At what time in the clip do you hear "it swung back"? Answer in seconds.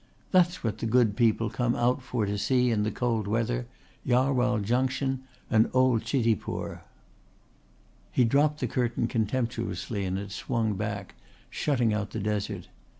10.17-11.13